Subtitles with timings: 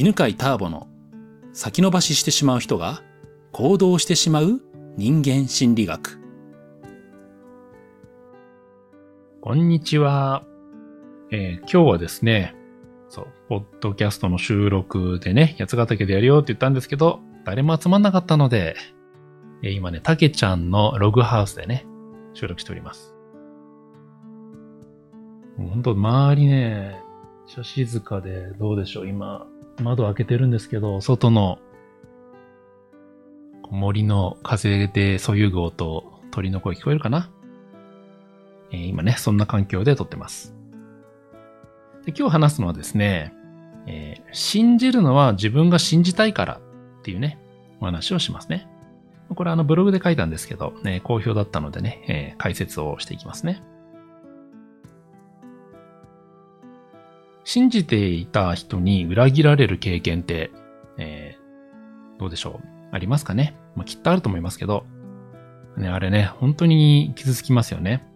[0.00, 0.86] 犬飼ターボの
[1.52, 3.02] 先延ばししてしまう人が
[3.50, 4.60] 行動してしまう
[4.96, 6.20] 人間心理学。
[9.40, 10.44] こんにちは。
[11.32, 12.54] えー今日はですね、
[13.08, 18.76] そう、ポッドキャストの収録でね、八ヶ岳でやるよって言ったんですけど、誰も集まんなかったので、
[19.64, 21.88] えー今ね、たけちゃんのログハウスでね、
[22.34, 23.16] 収録しております。
[25.56, 27.02] もうほんと、周りね、
[27.48, 29.48] めっちゃ静かで、どうでしょう、今、
[29.82, 31.58] 窓開けてるんですけど、外の
[33.70, 37.30] 森の風でそよぐ音、鳥の声聞こえるかな？
[38.70, 40.54] えー今ね、そんな環境で撮ってます。
[42.04, 43.34] で今日話すのはですね、
[43.86, 46.60] えー信じるのは自分が信じたいから
[47.00, 47.38] っていうね、
[47.80, 48.68] お話をしますね。
[49.34, 53.62] これあのブログで書いたんですけど、ね、好評だったのでね、えー解説をしていきますね。
[57.48, 60.50] 信じていた人に裏切られる経験って、
[60.98, 62.68] えーどうでしょう？
[62.92, 64.84] ありますかね、まあ、きっとあると思いますけど、
[65.78, 68.06] ね、あれね、本当に傷つきますよね。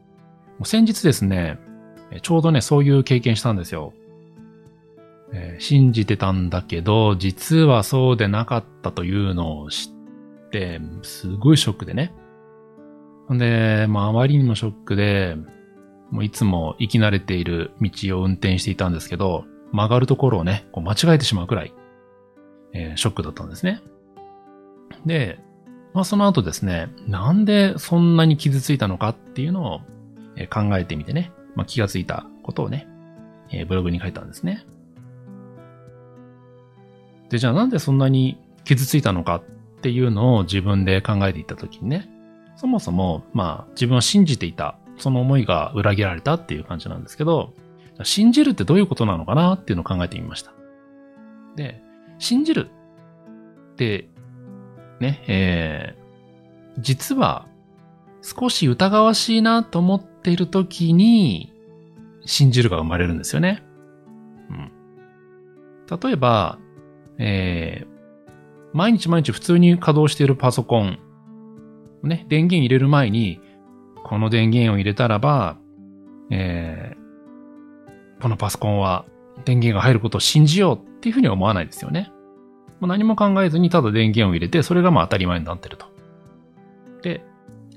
[0.59, 1.59] もう先日ですね、
[2.21, 3.95] ちょうどね、そういう経験したんですよ。
[5.33, 9.89] えー信じてたんだけど、実はそうでなかったというのを知
[10.47, 12.13] って、すごいショックでね。
[13.33, 15.39] んで、まあ、あまりにもショックで、
[16.13, 21.73] もういつも生き慣れている道を運転していたんですけど、曲がるところをね、こう間違えてしまうくらい、
[22.75, 23.81] えーショックだったんですね。
[25.07, 25.41] で、
[25.95, 29.81] まあその後ですね、なんでそんなに傷ついたのかっていうのを
[30.51, 32.87] 考えてみてね、まあ、気がついたことをね、
[33.51, 34.67] えーブログに書いたんですね。
[37.31, 39.43] で、じゃあなんでそんなに傷ついたのかっ
[39.81, 42.11] ていうのを自分で考えていったときにね、
[42.57, 47.53] そもそも、まあ自分は信じていた、その思いが裏切られたっていう感じなんですけど、
[48.05, 50.53] 信じるってどういうことなのかなっていうのを考えてみました。
[51.57, 51.83] で、
[52.19, 52.71] 信じる
[53.73, 54.09] って、
[55.01, 56.03] ね、えー
[56.79, 57.47] 実は
[58.23, 61.53] 少し疑わしいなと思っているときに、
[62.25, 63.63] 信じるが生まれるんですよね。
[64.49, 64.73] うん。
[66.01, 66.59] 例えば、
[67.19, 67.93] えー
[68.75, 70.99] 毎日毎日普通に稼働しているパソコン、
[72.03, 73.39] ね、電源入れる前に、
[74.13, 75.57] この電源を入れたらば、
[76.31, 77.03] えー
[78.21, 79.07] このパソコンは
[79.47, 82.13] 電源が入ることを信じようっていうふうには思わないですよね。
[82.79, 85.87] もう何も考えずにただ電源を入れて、それがまあ当たり前になってると。
[87.01, 87.25] で、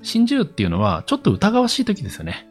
[0.02, 2.46] 信じるっていうのはちょっと疑わしい時ですよね。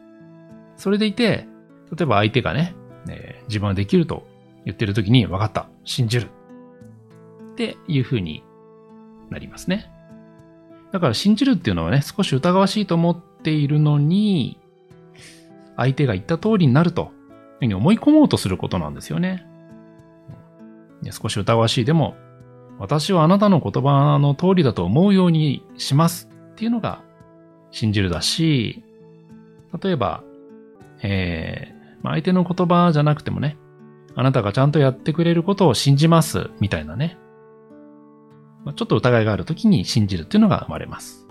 [0.77, 1.47] それでいて、
[1.95, 2.75] 例えば相手がね、
[3.07, 4.25] えー自分はできると
[4.65, 6.31] 言ってる時に、分かった、信じる。
[7.53, 8.43] っていう風に
[9.29, 9.91] なりますね。
[10.91, 14.59] だから信じるっていうのはね、少し疑わしいと思っているのに、
[15.77, 17.09] 相手が言った通りになると、いう
[17.59, 19.45] ふうに思い込もうとすることなんですよね。
[21.11, 22.15] 少し疑わしいでも、
[22.79, 27.01] 私はあなたの言葉の通りだと思うようにしますっていうのが
[27.71, 28.83] 信じるだし、
[29.81, 30.23] 例えば、
[31.01, 31.75] えー
[32.11, 33.57] 相手の言葉じゃなくてもね、
[34.15, 37.17] あなたがちゃんとやってくれることを信じますみたいなね、
[38.75, 41.24] ちょっと疑いがあるときに信じるっていうのが生まれます。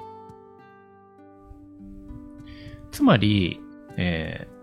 [2.95, 3.61] つまり、
[3.97, 4.55] えー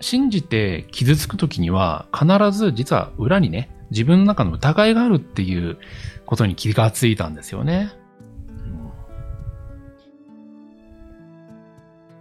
[0.00, 5.78] 信じて傷つくときには必ず実は裏にね、自分の中の疑いがあるっていう
[6.26, 7.90] ことに気がついたんですよね。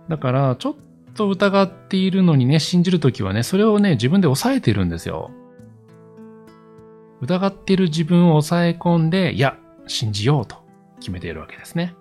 [0.07, 0.75] だから、ちょっ
[1.13, 5.31] と疑っているのにね、信じるときはね、それをね、自分で抑えてるんですよ。
[7.21, 10.57] 疑っている自分を抑え込んで、いや、信じようと
[10.99, 11.95] 決めているわけですね。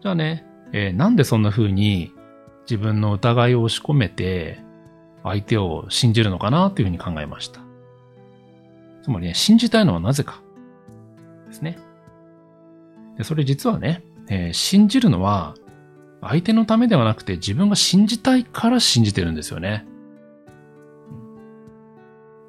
[0.00, 2.12] じゃあね、えーなんでそんな風に
[2.62, 4.58] 自分の疑いを押し込めて、
[5.22, 7.60] 相手を信じるのかなというふうに考えました。
[9.02, 10.40] つまりね、信じたいのはなぜか。
[11.46, 11.78] ですね。
[13.18, 15.54] でそれ実はね、えー信じるのは、
[16.20, 19.86] 相手のためではなくて自分が信じたいから信じてるんですよね。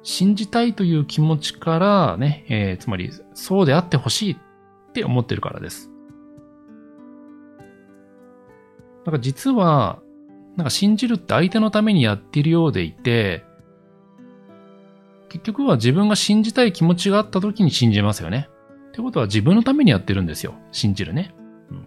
[0.04, 5.90] 信じたいという気持ちからね、えーつまりそうであってほしいって思ってるからです。
[9.04, 10.00] だから実は、
[10.56, 13.44] なんか信じるって相手のためにやっているようでいて、
[15.28, 18.48] 結局は自分が信じたい気持ちがあった時に信じますよね。
[18.88, 20.54] ってことは自分のためにやってるんですよ。
[20.70, 21.34] 信じるね。
[21.70, 21.86] うん、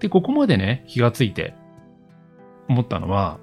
[0.00, 1.54] で、ここまでね、気がついて
[2.68, 3.38] 思ったのは、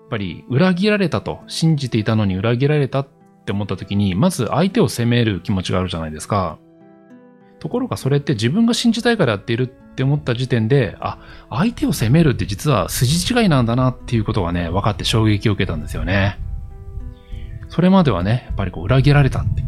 [0.00, 3.08] やっぱり裏切られたと、信じていたのに裏切られたっ
[3.44, 6.58] て思った時に、まず相手を責める気持ちがあるじゃないですか。
[7.58, 11.18] ところがそれって自分が信じたいからやっているって思った時点で、あ、
[11.50, 16.38] 相手を責めるって実は筋違いなんだなっていうことがね、分かって衝撃を受けたんですよね。
[17.68, 19.62] それまではね、やっぱりこう裏切られたって、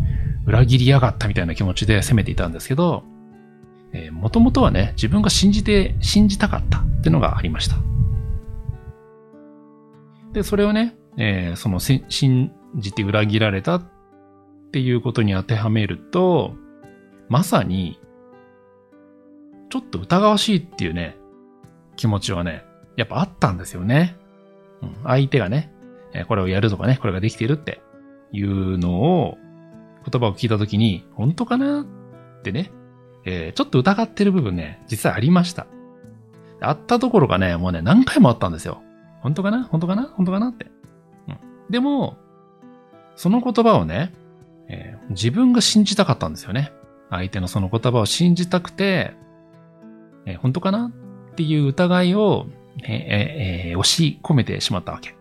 [0.47, 3.05] 裏切りやがったみたいな気持ちで責めていたんですけど、
[3.93, 7.77] えー、もともとはね、自分が信じて、信じたかったっていうのがありました。
[10.33, 13.83] で、それをね、えー、その信じて裏切られたっ
[14.73, 16.55] ていうことに当てはめると、
[17.29, 18.01] まさに、
[19.71, 21.17] ちょっと疑わしいっていうね、
[21.97, 22.65] 気持ちはね、
[22.97, 24.17] やっぱあったんですよね。
[24.83, 25.73] うん、相手がね、
[26.27, 27.83] これをやるとかね、これができてるって
[28.33, 29.39] いうのを、
[30.11, 31.85] 言葉を聞いたときに、本当かなっ
[32.43, 32.71] てね、
[33.25, 35.67] えー、ちょっと疑ってる部分ね、実際ありました。
[36.61, 38.83] あったところがね、もうね、何回もあったんですよ。
[39.21, 39.65] 本当かな？
[39.65, 40.05] 本当かな？
[40.05, 40.67] 本当かなって。
[41.29, 41.39] うん。
[41.69, 42.17] でも、
[43.17, 44.15] その言葉をね、
[44.69, 46.73] えー、自分が信じたかったんですよね。
[47.11, 49.15] 相手のその言葉を信じたくて、
[50.27, 50.93] えー、本当かな？
[51.33, 52.47] っていう疑いを、
[52.85, 55.17] ええー、押し込めてしまったわけ。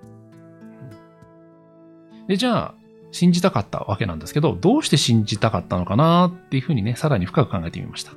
[2.28, 2.76] で、じゃあ、
[3.12, 6.28] 信じたかったわけなんですけど、どうして信じたかったのかな？
[6.28, 8.12] っていうふうにね、さらに深く考えてみました。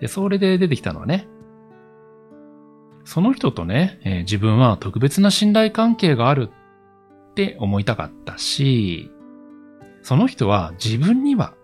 [0.00, 1.26] で、それで出てきたのはね、
[3.04, 6.50] その人とね、えー、自分は特別な信頼関係がある
[7.30, 9.10] って思いたかったし、
[10.02, 11.54] その人は自分には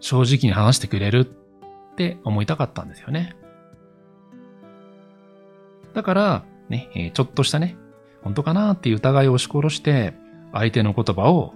[0.00, 3.36] 正直に話してくれるって思いたかったんですよね。
[5.94, 7.76] だから、ね、ちょっとしたね、
[8.22, 10.14] 本当かなっていう疑いを押し殺して、
[10.52, 11.54] 相手の言葉を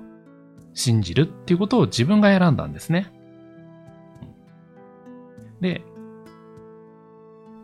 [0.75, 3.12] 信じるっていうことを自分が選んだんですね。
[5.61, 5.85] で、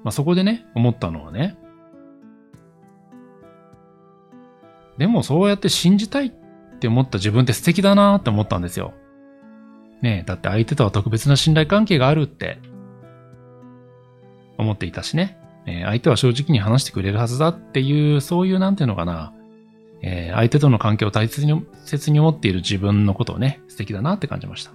[0.05, 1.59] まあ、そこでね、思ったのはね、
[4.99, 6.33] でもそうやって信じたいっ
[6.81, 8.95] て思った自分って素敵だなって思ったんですよ。
[10.03, 12.59] ねえ、だって相手とは特別な信頼関係があるって
[14.57, 15.39] 思っていたしね。
[15.67, 19.35] えー、相手は正直に話してくれるはずだっていう、そういうなんていうのかな、
[20.03, 24.73] えー、相手との関係を大切に、切に思っている自分のことをね、素敵だなって感じました。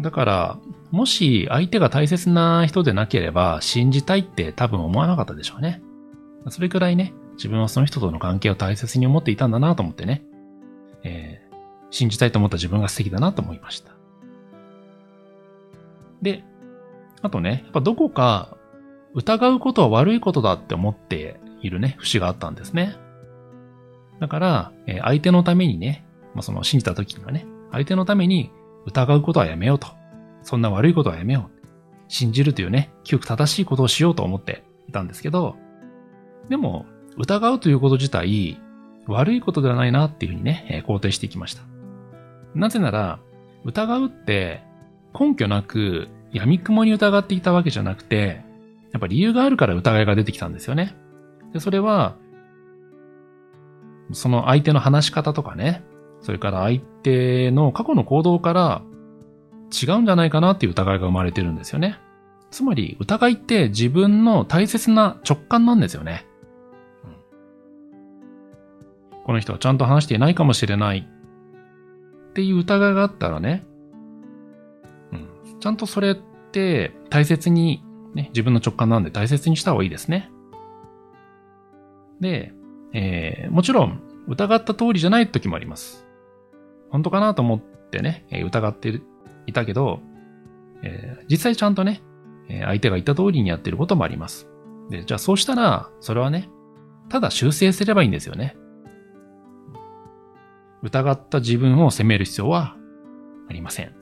[0.00, 0.58] だから、
[0.90, 5.82] もし相手が大切な人でなければ信じたいって多分思わなかったでしょうね。
[6.50, 10.24] それくらいね、自分はその人との関係を大切に思っていたんだなと思ってね、
[11.04, 11.56] えー、
[11.90, 13.92] 信じたいと思った自分が素敵だなと思いました。
[16.22, 16.44] で、
[17.22, 18.56] あとね、やっぱどこか
[19.14, 22.96] 疑うことは悪いことだって思っているね、節があったんですね。
[24.20, 26.04] だから、え相手のためにね、
[26.34, 28.50] まあ、その信じた時にはね、相手のために
[28.86, 29.88] 疑うことはやめようと。
[30.42, 31.58] そんな悪いことはやめよう。
[32.08, 35.56] 信じるというね、究極正しいことをしようと思っていたんですけど、
[36.48, 36.86] でも、
[37.16, 38.60] 疑うということ自体、
[39.08, 41.62] 悪いことではないなっていうふうにね、肯定していきました。
[42.54, 43.18] なぜなら、
[43.64, 44.62] 疑うって
[45.18, 48.44] 根拠なく闇雲に疑っていたわけじゃなくて、
[48.92, 50.94] やっぱ理由があるから疑いが出てきたんですよね。
[51.52, 52.16] で、それは、
[54.12, 55.82] その相手の話し方とかね、
[56.20, 58.82] それから相手の過去の行動から
[59.70, 61.98] 違うんじゃないかなっていう疑いが生まれてるんですよね。
[62.50, 66.26] つまり疑いって自分の大切な直感なんですよね。
[69.28, 73.62] この人はちゃんと話していないかもしれないっていう疑いがあったらね、
[75.12, 76.14] うん、ちゃんとそれっ
[76.50, 77.84] て大切に
[78.14, 80.30] ね、自分の直感なんで大切にした方がいいですね。
[82.22, 82.54] で、
[82.94, 86.06] えー、もちろん、疑った通りじゃない時もあります。
[86.88, 89.02] 本当かなと思ってね、疑って
[89.44, 90.00] いたけど、
[90.82, 92.00] えー、実際ちゃんとね、
[92.48, 94.48] 相手が言った通りにやってることもあります。
[94.88, 96.48] で、じゃあそうしたら、それはね、
[97.10, 98.56] ただ修正すればいいんですよね。
[100.82, 102.76] 疑った自分を責める必要は
[103.48, 103.94] ありません。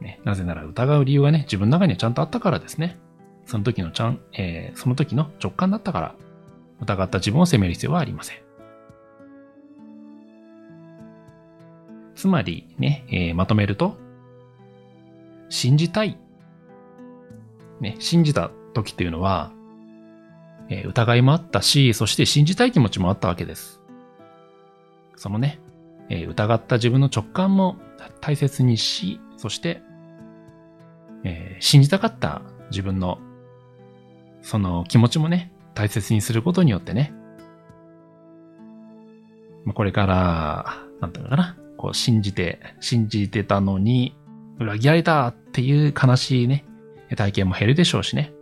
[0.00, 2.98] ね、なぜなら疑う理由がね、自分の中にはちゃんとあったからですね。
[3.46, 6.14] その時のちゃん、えー、その時の直感だったから、
[6.80, 8.38] 疑った自分を責める必要はありません。
[12.14, 13.96] つまりね、えー、まとめると、
[15.48, 16.18] 信じたい。
[17.80, 19.52] ね、信じた時っていうのは、
[20.68, 23.81] えー、疑いもあったし、そして信じたい気持ちもあったわけです。
[25.22, 25.60] そのね、
[26.08, 27.76] えー、疑った自分の直感も
[28.20, 29.82] 大切にし、そして
[31.24, 33.18] えー、信じたかった自分の、
[34.42, 37.12] その気持ちもね、大切にすることによってね、
[39.64, 44.16] まあ、これから、なんていうのかな、こう信じて、信じてたのに、
[44.58, 46.64] 裏切られたっていう悲しいね、
[47.16, 48.32] 体験も減るでしょうしね。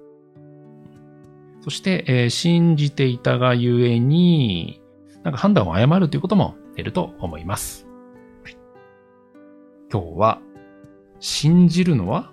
[1.63, 4.81] そして、えー、信じていたがゆえに、
[5.23, 7.87] なんか判断を誤るということも出ると思います。
[9.93, 10.41] 今日は、
[11.19, 12.33] 信じるのは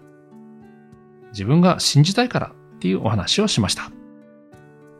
[1.31, 3.91] 自分が信じたいからっていうお話をしました。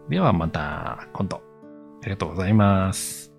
[0.09, 1.37] ではまた今度。
[2.01, 3.33] ありがとうございます。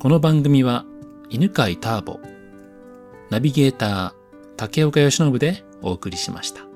[0.00, 0.84] この番組は
[1.28, 2.18] 犬飼ターボ、
[3.30, 4.12] ナビゲーター
[4.56, 6.67] 竹岡由伸でお送りしました。